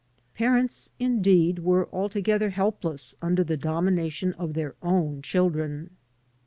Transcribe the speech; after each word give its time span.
Parents, 0.33 0.89
indeed, 0.99 1.59
were 1.59 1.87
altogether 1.93 2.49
helpless 2.49 3.13
under 3.21 3.43
the 3.43 3.55
domination 3.55 4.33
of 4.33 4.55
their 4.55 4.73
own 4.81 5.21
children. 5.21 5.91